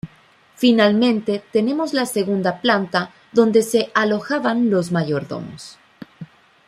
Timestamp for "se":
3.61-3.91